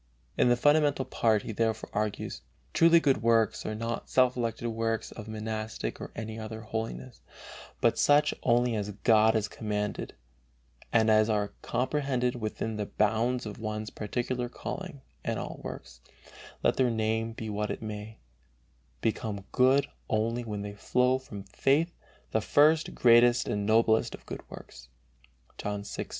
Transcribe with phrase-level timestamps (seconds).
[0.35, 2.41] In the fundamental part he therefore argues:
[2.73, 7.21] "Truly good works are not self elected works of monastic or any other holiness,
[7.81, 10.15] but such only as God has commanded,
[10.91, 16.01] and as are comprehended within the bounds of one's particular calling, and all works,
[16.63, 18.17] let their name be what it may,
[19.01, 21.95] become good only when they flow from faith,
[22.31, 24.87] the first, greatest, and noblest of good works."
[25.59, 26.09] (John 6:29.)